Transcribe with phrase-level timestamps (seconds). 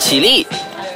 [0.00, 0.46] 起立，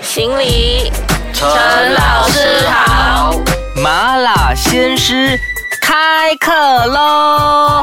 [0.01, 0.91] 行礼，
[1.35, 1.47] 陈
[1.93, 3.39] 老师好。
[3.77, 5.39] 麻辣鲜师
[5.83, 6.51] 开课
[6.87, 7.83] 喽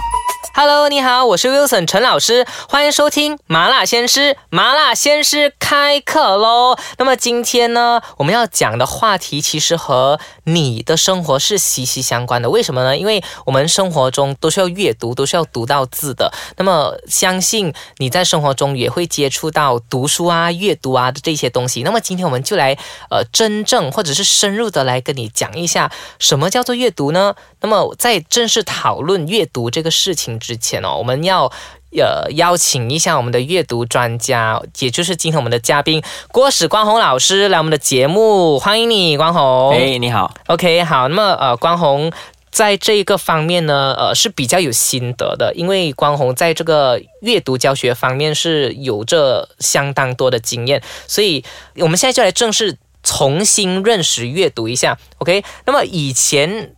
[0.54, 6.78] ！Hello，你好，我是 Wilson 陈老师，欢迎收听麻辣鲜师麻辣鲜师开课喽。
[6.98, 12.50] 那么今天呢，我们要讲的话题其实和你的生活是息息相关的。
[12.50, 12.98] 为什么呢？
[12.98, 16.32] 因为我们生活中都是要阅读，都是要读到字的。
[16.58, 21.82] 那么相信你在生活中也会接触到读书啊、阅读啊的这些东西。
[21.84, 22.78] 那么今天我们就来
[23.10, 25.90] 呃真正或者是深入的来跟你讲一下
[26.20, 27.36] 什么叫做阅读呢？
[27.62, 31.50] 那么在正式讨论阅读这个事情之前哦，我们要。
[31.94, 39.72] 呃，邀请一下我们的阅读专家，也就是今天我们的嘉宾郭史光宏老师来我们的节目，欢迎你，光宏。
[39.72, 40.34] 哎，你好。
[40.48, 42.10] OK，好，那么呃，光宏
[42.50, 51.44] 在这一个方面呢，呃是比较有心得的，因为光宏在这个阅读教学方面是有着相当多的经验，所以
[51.76, 54.98] 我们现在就来正式重新认识阅读一下。
[55.18, 56.74] OK，那么以前。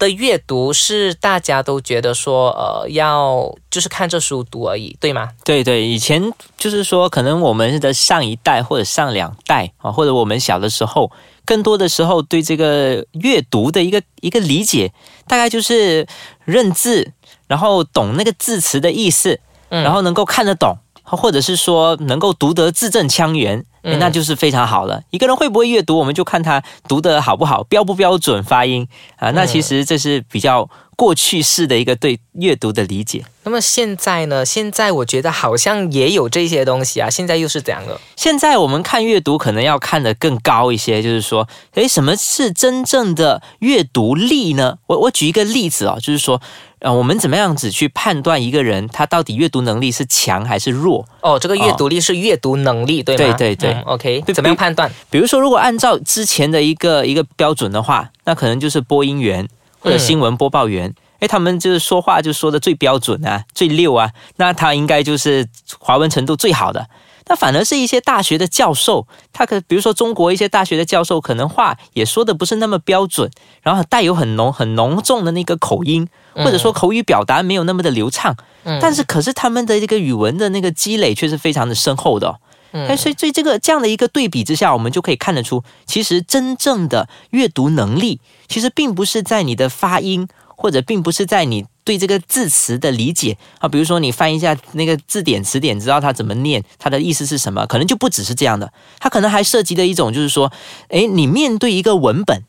[0.00, 5.28] 的阅读是大家都觉得说，呃，要就是看这书读而已，对吗？
[5.44, 11.12] 对对，以前就是说，可能我们的上一代或者上两代啊，或者我们小的时候，
[11.44, 14.92] 更多的时候对这个阅读的一个一个理解，
[15.28, 16.06] 大概就是
[16.44, 17.12] 认字，
[17.46, 23.64] 然后懂那个字词的意思，嗯然后能够看得懂，或者是说能够读得字正腔圆。
[23.82, 25.02] 诶那就是非常好了。
[25.10, 28.86] 一个人会不会阅读，我们就看他读的好不好，标不标准发音
[29.16, 29.30] 啊。
[29.30, 33.24] 那其实这是比较过去式的一个对阅读的理解。
[33.42, 34.44] 那么现在呢？
[34.44, 37.98] 现在我觉得好像也有这些东西啊，现在又是怎样的？
[38.16, 44.76] 现在我们看阅读可能要看得更高一些，就是说，诶，什么是真正的阅读力呢？
[44.86, 46.38] 我我举一个例子哦，就是说，
[46.80, 51.06] 呃，我们怎么样子去判断一个人他到底阅读能力是强还是弱？
[51.22, 53.34] 哦，这个阅读力是阅读能力，对吗？
[53.38, 54.90] 对对对嗯 OK，比怎么样判断？
[55.10, 60.94] 比如说，如果按照之前的一个一个标准的话，那可能就是播音员或者新闻播报员。
[61.20, 65.46] 诶，他们就是说话就说的最标准啊，最溜啊，那他应该就是
[65.78, 66.86] 华文程度最好的。
[67.28, 73.30] 那反而是一些大学的教授，他可比如说中国一些大学的教授，可能话也说的不是那么标准，
[73.62, 78.34] 然后带有很浓很浓重的那个口音，或者说口语表达没有那么的流畅。
[78.64, 82.36] 嗯但是可是他们的这个语文的那个积累却是非常的深厚的、哦。
[82.72, 93.68] 哎，所以所以这个这样的一个对比之下，我们就可以看得出，其实真正的阅读能力，其实并不是在你的发音，或者并不是在你对这个字词的理解啊。
[93.68, 100.52] 比如说你翻一下那个字典词典，知道它怎么念，它的意思是什么，可能就不只是这样的，它可能还涉及的一种就是说，
[100.90, 102.44] 哎，你面对一个文本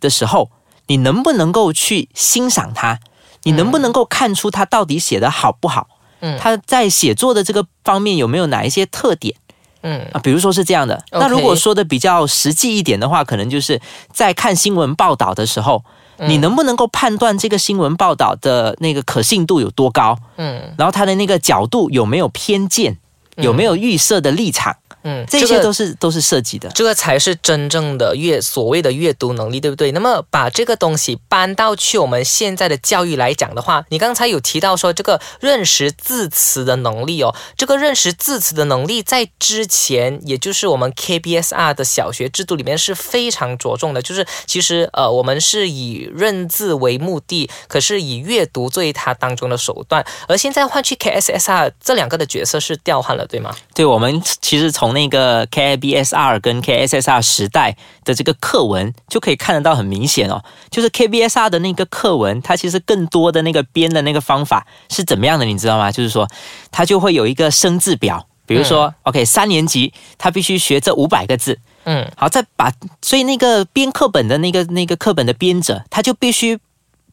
[0.00, 0.50] 的时候，
[0.88, 2.98] 你能不能够去欣赏它？
[3.44, 5.86] 你能不能够看出它到底写的好不好？
[6.22, 9.34] 嗯他在写作的这个方面有没有哪一些特点？
[9.82, 11.02] 嗯啊，比如说是这样的。
[11.12, 13.80] 那如果说的比较实际一点的话，可能就是
[14.12, 15.82] 在看新闻报道的时候，
[16.18, 20.18] 嗯你能不能够判断这个新闻报道的那个可信度有多高？
[20.36, 22.98] 嗯然后它的那个角度有没有偏见？
[23.36, 24.76] 有没有预设的立场？
[25.02, 26.68] 嗯，这些都是都是涉及的。
[26.74, 29.92] 这个才是真正的阅所谓的阅读能力，对不对？
[29.92, 53.54] 那么把这个东西搬到去我们现在的教育来讲的话，你刚才有提到说这个认识字词的能力哦，这个认识字词的能力在之前，也就是我们 KBSR 的小学制度里面是非常着重的，就是其实呃我们是以认字为目的，可是以阅读作为它当中的手段，而现在换去 KSSR 这两个的角色是调换了，对吗？
[53.74, 65.90] 对我们其实从那个 KBSR 跟 KSSR 时代的这个课文就可以看得到很明显哦，就是 KBSR 的那个课文，它其实更多的那个编的那个方法是怎么样的，你知道吗？
[65.90, 66.28] 就是说
[66.70, 76.58] 它就会有一个生字表，比如说、OK 三年级他必须学这五百个字，嗯好，再把所以那个编课本的那个那个课本的编者，他就必须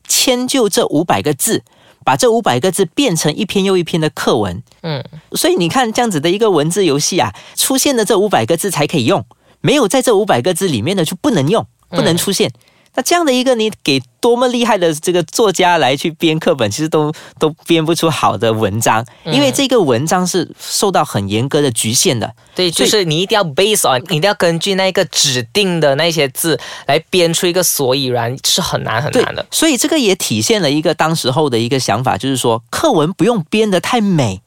[0.07, 1.63] 迁就这五百个字，
[2.07, 4.63] 把这五百个字变成一篇又一篇的课文。
[4.81, 5.03] 嗯。
[5.33, 9.25] 所以你看，这样子的一个文字游戏啊，出现的这五百个字才可以用，
[9.59, 12.49] 没有在这五百个字里面的就不能用，不能出现。
[12.97, 22.33] 那这样的一个，你给多么厉害的这个作家来去编课本，其实都都编不出好的文章，因为这个文章是受到很严格的局限的。
[22.55, 29.45] 对，就是你一定要 base on，你一定要根据那个指定的那些字来编出一个所以然，是很难很难的。
[29.51, 34.41] 所以这个也体现了一个当时候的一个想法，就是说课文不用编得太美，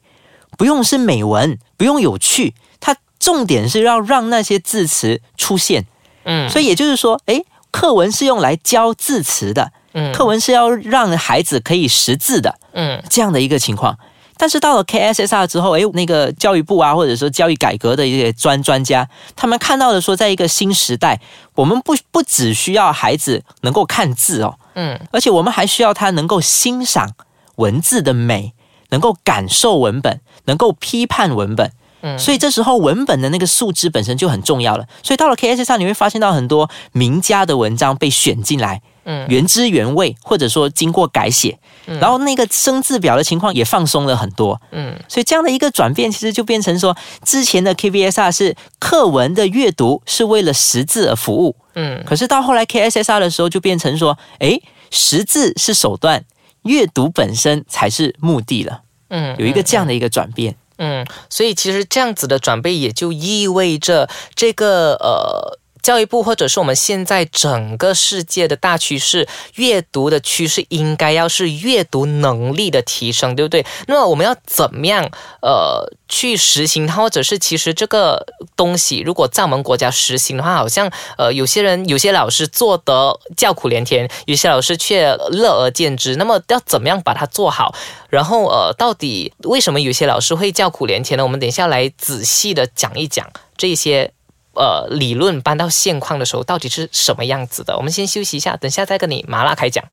[0.57, 5.85] 不用是美文，不用有趣，它重点是要让那些字词出现。
[6.25, 13.97] 嗯，所以也就是说，诶，课文是用来教字词的，嗯课文是要让孩子可以识字的嗯这样的一个情况。
[14.37, 21.21] 但是到了 KSSR 之后，诶，那个教育部啊，或者说教育改革的一些专专家，他们看到的说，在一个新时代，
[21.53, 27.13] 我们不不只需要孩子能够看字哦，嗯，而且我们还需要他能够欣赏
[27.57, 28.53] 文字的美，
[28.89, 31.71] 能够感受文本，能够批判文本。
[32.17, 34.85] 所以这时候文本的那个素质本身就很重要了。
[35.03, 41.99] 所以到了 K S 上，你会发现到很多名家的文章被选进来，嗯，原汁原味，或者说经过改写，嗯。
[41.99, 56.25] 然后那个生字表的情况也放松了很多，嗯，所以这样的一个转变，其实就变成说，之前的 K B S R 是课文的阅读是为了识字而服务，嗯，可是到后来 K S S R 的时候，就变成说，诶，识字是手段，
[56.63, 60.55] 阅读本身才是目的了，嗯，有一个这样的一个转变。
[60.83, 65.60] 嗯，所以其实这样子的转变也就意味着这个呃。
[65.81, 73.65] 教育部或者是我们现在整个世界的大趋势，阅读的趋势应该要是阅读能力的提升，对不对？
[73.87, 75.09] 那么我们要怎么样
[75.41, 78.25] 呃去实行它，或者是其实这个
[78.55, 86.15] 东西如果在我们国家实行的话，好像呃有些人有些老师做得叫苦连天，有些老师却乐而见之。
[86.15, 87.73] 那么要怎么样把它做好？
[88.09, 91.23] 然后呃，到底为什么有些老师会叫苦连天呢？
[91.23, 94.11] 我们等一下来仔细的讲一讲这些。
[94.53, 97.77] 呃，理论搬到现况的时候，到底是什么样子的？
[97.77, 99.83] 我们先休息一下，等下再跟你麻辣开讲。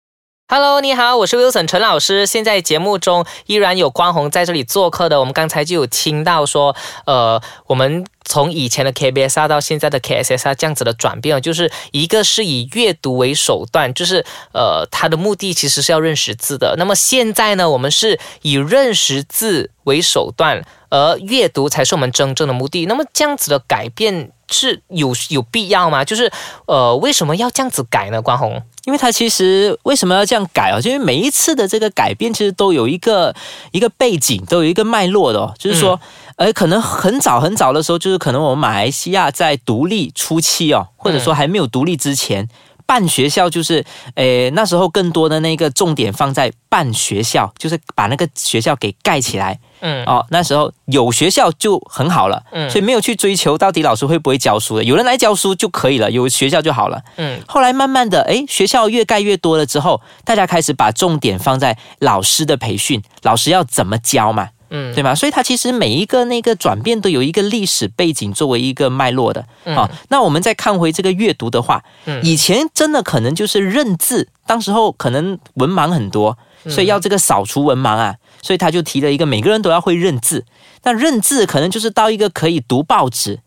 [0.50, 2.25] Hello，你好，我是 Wilson 陈老师。
[2.25, 5.20] 现在节目中依然有关宏在这里做客的。
[5.20, 6.75] 我们刚才就有听到说，
[7.05, 16.76] 呃，我们从以前的 KBSR 到现在的 KSSR 这样子的转变，就是一个是以阅读为手段，就是呃，它的目的其实是要认识字的。
[16.78, 22.87] 那么现在呢，我们是以认识字为手段，而阅读才是我们真正的目的。
[22.87, 24.32] 那么这样子的改变。
[24.50, 26.02] 是有有必要吗？
[26.02, 26.32] 就是
[26.64, 28.23] 呃，为什么要这样子改呢？
[28.23, 28.50] 关宏，
[28.87, 30.81] 因为他其实为什么要这样改啊？
[30.81, 33.35] 就因为每一次的这个改变，其实都有一个
[33.73, 35.38] 一个背景，都有一个脉络的。
[35.38, 35.55] 哦。
[35.58, 36.00] 就是说，
[36.37, 42.49] 呃，可能很早很早的时候，就是可能我们马来西亚在独立初期哦，或者说还没有独立之前。
[42.88, 49.61] 办学校就是，诶，那时候更多的那个重点放在办学校，就是把那个学校给盖起来。
[49.81, 52.43] 嗯，哦，那时候有学校就很好了。
[52.50, 56.99] 嗯，所以没有去追求到底老师会不会教书的，有人来教书就可以了，有学校就好了。
[57.17, 64.49] 嗯，后来慢慢的，诶，学校越盖越多了之后，大家开始把重点放在老师的培训，老师要怎么教嘛。
[64.70, 65.15] 嗯，对吧？
[65.15, 69.91] 所以它其实每一个那个转变都有一个历史背景作为一个脉络的啊。
[70.09, 71.82] 那我们再看回这个阅读的话，
[72.23, 76.37] 以前真的可能就是认字，当时候可能文盲很多，
[76.67, 80.44] 所以要这个扫除文盲啊，所以他就提了一个每个人都要会认字。
[80.82, 83.41] 那认字可能就是到一个可以读报纸，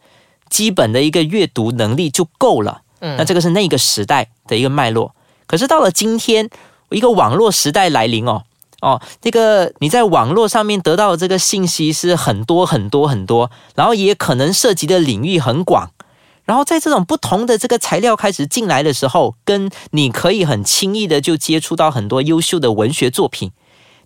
[0.50, 2.81] 基本的一个阅读能力就够了。
[3.00, 5.15] 嗯，那这个是那个时代的一个脉络。
[5.47, 6.50] 可是到了今天，
[6.89, 8.44] 一个网络时代来临哦。
[8.81, 15.91] 哦，这个你在网络上面得到的这个信息是很多很多很多，然后也可能涉及的领域很广，
[16.45, 23.51] 然后在这种不同的这个材料开始进来的时候，跟你可以很轻易的就接触到很多优秀的文学作品，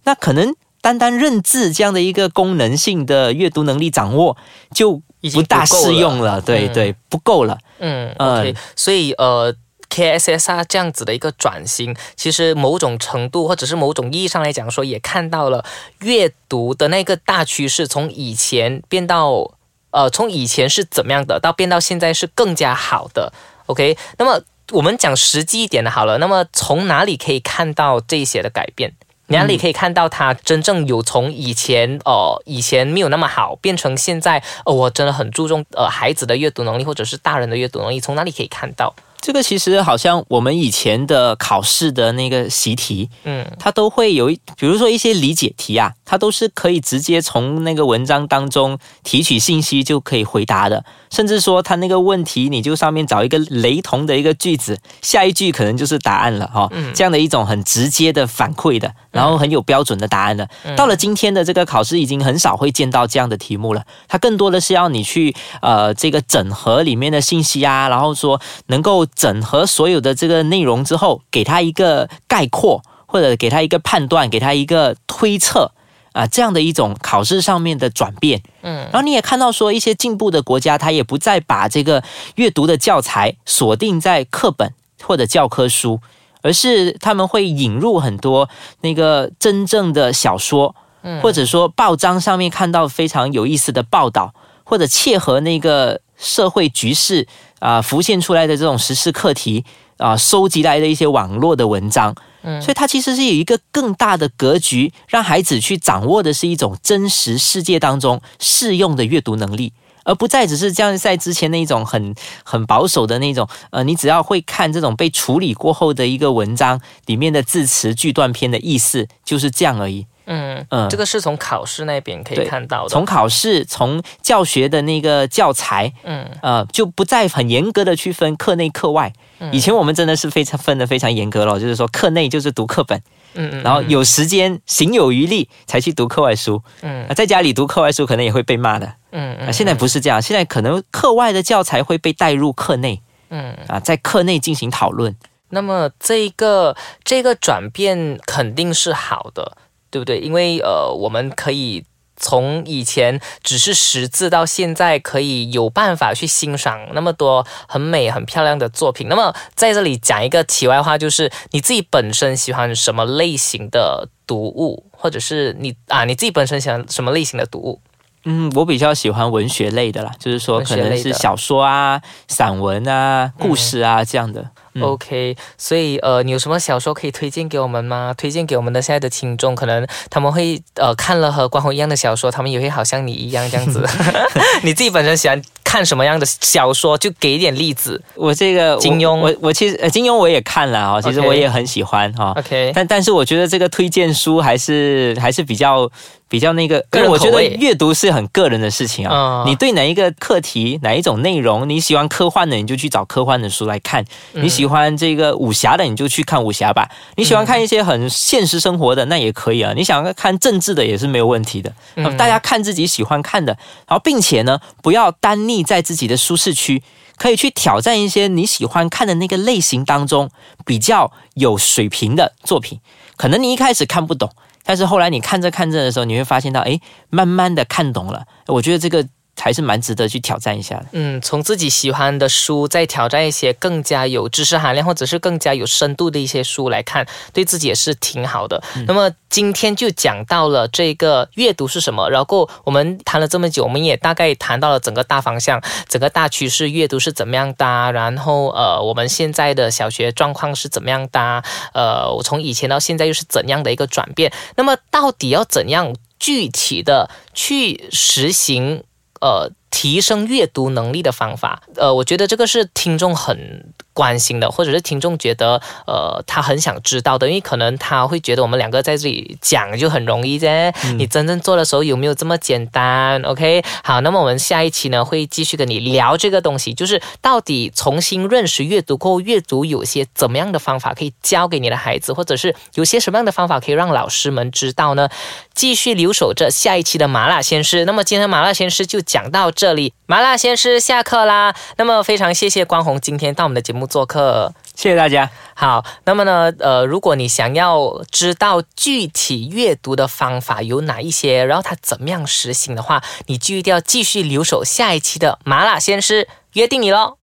[0.03, 4.35] 那可能单单认字这样的一个功能性的阅读能力掌握
[4.73, 5.01] 就
[5.33, 9.55] 不大适用了，对对，不够了，嗯，OK，所以呃。
[9.95, 15.63] KSSR 这样子的一个转型，其实某种程度或者是某种意义上来讲说，也看到了
[15.99, 19.51] 阅读的那个大趋势，从以前变到
[19.91, 23.31] 呃，从以前是怎么样的，到变到现在是更加好的。
[23.67, 28.91] OK，那么我们讲实际一点的好了，那么从哪里可以看到这些的改变？
[29.27, 37.99] 哪里可以看到它真正有从以前呃以前没有那么好，变成现在呃我真的很注重呃孩子的阅读能力或者是大人的阅读能力？
[37.99, 38.93] 从哪里可以看到？
[39.25, 60.49] 这个其实好像我们以前的考试的那个习题，嗯，它都会有，比如说一些理解题啊，它都是可以直接从那个文章当中提取信息就可以回答的，甚至说他那个问题你就上面找一个雷同的一个句子，下一句可能就是答案了哈，这样的一种很直接的反馈的，然后很有标准的答案的。
[60.75, 69.05] 到了今天的这个考试，已经很少会见到这样的题目了，它更多的是要你去呃这个整合里面的信息啊，然后说能够。
[69.15, 75.71] 整合所有的这个内容之后，给他一个概括，或者给他一个判断，给他一个推测
[76.15, 78.41] 啊，这样的一种考试上面的转变。
[78.61, 82.01] 嗯，然后你也看到说，一些进步的国家，他也不再把这个
[82.35, 85.99] 阅读的教材锁定在课本或者教科书，
[86.41, 88.47] 而是他们会引入很多
[88.79, 90.73] 那个真正的小说，
[91.21, 97.27] 或者说报章上面看到非常有意思的报道，或者切合那个社会局势。
[97.59, 99.65] 啊，浮现出来的这种时事课题，
[99.97, 102.15] 啊收集来的一些网络的文章。
[102.47, 109.73] 嗯所以它其实是有一个更大的格局，让孩子去掌握的是一种真实世界当中适用的阅读能力。
[110.03, 120.05] 而不再只是像在之前那一种很很保守的那种，呃，你只要会看这种被处理过后的一个文章里面的字词句段篇的意思，就是这样而已。
[120.25, 122.89] 嗯嗯这个是从考试那边可以看到的。
[122.89, 129.13] 从考试，从教学的那个教材，嗯呃，就不再很严格的区分课内课外。
[129.39, 132.97] 嗯以前我们真的是非常分的非常严格了，就是说课内就是读课本，
[133.33, 136.61] 嗯嗯，然后有时间行有余力才去读课外书。
[136.81, 138.93] 嗯啊，在家里读课外书可能也会被骂的。
[139.11, 143.53] 嗯啊，现在不是这样，现在可能课外的教材会被带入课内嗯。
[143.67, 145.15] 啊，在课内进行讨论。
[145.49, 149.55] 那么这个这个转变肯定是好的，
[149.89, 150.19] 对不对？
[150.19, 151.83] 因为呃，我们可以
[152.17, 159.07] 从以前只是识字，到现在可以有办法去欣赏那么多很美、很漂亮的作品。
[159.09, 167.81] 那么在这里讲一个题外话，就是你自己本身喜欢什么类型的读物，或者是你啊你自己本身喜欢什么类型的读物？
[168.25, 174.41] 嗯，我比较喜欢文学类的啦，就是说可能是小说啊、散文啊、故事啊、这样的。
[174.41, 174.51] 嗯
[174.81, 178.13] OK，所以呃，你有什么小说可以推荐给我们吗？
[178.17, 183.87] 推荐给我们的现在的听众，可能他们会呃看了和关宏一样的小说，他们也会好像你一样这样子。
[184.63, 186.97] 你自己本身喜欢看什么样的小说？
[186.97, 188.03] 就给一点例子。
[188.15, 195.89] 我这个金庸我我我其实呃金庸我也看了啊、其实我也很喜欢哈、OK，但但是我觉得这个推荐书还是还是比较
[196.27, 199.43] 比较那个，个人因为我觉得阅读是很个人的事情啊。
[199.43, 204.03] 嗯你对哪一个课题、哪一种内容，你喜欢科幻的，你就去找科幻的书来看；
[204.33, 206.83] 嗯你喜欢这个武侠的，你就去看武侠吧；
[207.15, 209.73] 你喜欢看一些很现实生活的，那也可以啊。
[209.75, 211.71] 你想要看政治的也是没有问题的。
[211.95, 213.55] 嗯大家看自己喜欢看的，
[213.87, 216.81] 然后并且呢，不要单溺在自己的舒适区。
[217.17, 220.29] 可以去挑战一些你喜欢看的那个类型当中
[220.65, 222.81] 比较有水平的作品。
[223.15, 224.29] 可能你一开始看不懂，
[224.65, 226.79] 但是后来你看着看着的时候，你会发现到，哎，
[227.09, 228.25] 慢慢的看懂了。
[228.47, 229.07] 我觉得这个
[229.39, 230.85] 还是蛮值得去挑战一下的。
[230.93, 238.63] 嗯，从自己喜欢的书再挑战一些更加有知识含量或者是更加有深度的一些书来看，对自己也是挺好的。
[238.87, 254.31] 那么今天就讲到了这个阅读是什么，然后我们谈了这么久，我们也大概谈到了整个大方向、整个大趋势，阅读是怎么样的啊，然后呃，我们现在的小学状况是怎么样的啊，呃，我从以前到现在又是怎样的一个转变？
[254.55, 258.83] 那么到底要怎样具体的去实行？
[259.25, 285.07] 呃，提升阅读能力的方法，呃，我觉得这个是听众很关心的，或者是听众觉得，呃，他很想知道的，因为可能他会觉得我们两个在这里讲就很容易啫，你真正做的时候有没有这么简单？OK，好，那么我们下一期呢会继续跟你聊这个东西，就是到底重新认识阅读过后，阅读有些怎么样的方法可以教给你的孩子，或者是有些什么样的方法可以让老师们知道呢？
[285.53, 287.85] 继续留守着下一期的麻辣鲜师。
[287.85, 291.55] 那么今天麻辣鲜师就讲到这里，麻辣鲜师下课啦。
[291.77, 294.51] 那么非常谢谢关宏今天到我们的节目做客。
[294.75, 295.29] 谢谢大家。
[295.53, 307.17] 好，那么呢，呃，如果你想要知道具体阅读的方法有哪一些，然后它怎么样实行的话，你就一定要继续留守下一期的麻辣鲜师，约定你喽。